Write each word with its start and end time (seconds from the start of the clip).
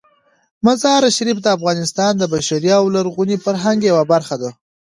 مزارشریف 0.65 1.37
د 1.41 1.47
افغانستان 1.57 2.11
د 2.17 2.23
بشري 2.33 2.71
او 2.79 2.85
لرغوني 2.95 3.37
فرهنګ 3.45 3.79
یوه 3.89 4.03
برخه 4.11 4.35
ده. 4.41 4.49